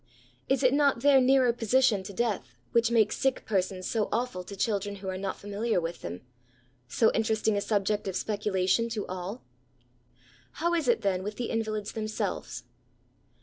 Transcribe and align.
Is 0.49 0.63
it 0.63 0.73
not 0.73 1.01
their 1.01 1.21
nearer 1.21 1.53
position 1.53 2.01
to 2.05 2.11
death 2.11 2.55
which 2.71 2.89
makes 2.89 3.15
sick 3.15 3.45
persons 3.45 3.85
so 3.87 4.09
awful 4.11 4.43
to 4.45 4.55
children 4.55 4.95
who 4.95 5.09
are 5.09 5.17
not 5.19 5.37
familiar 5.37 5.79
with 5.79 6.01
them,— 6.01 6.21
so 6.87 7.11
interesting 7.13 7.55
a 7.55 7.61
subject 7.61 8.07
of 8.07 8.15
speculation 8.15 8.89
to 8.89 9.05
all? 9.05 9.43
How 10.53 10.73
is 10.73 10.87
it 10.87 11.01
then 11.01 11.21
with 11.21 11.35
the 11.35 11.51
invalids 11.51 11.91
themselves 11.91 12.63